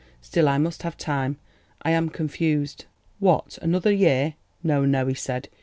Still, 0.19 0.49
I 0.49 0.57
must 0.57 0.81
have 0.81 0.97
time. 0.97 1.37
I 1.83 1.91
am 1.91 2.09
confused." 2.09 2.85
"What, 3.19 3.59
another 3.61 3.91
year? 3.91 4.33
No, 4.63 4.83
no," 4.83 5.05
he 5.05 5.13
said. 5.13 5.47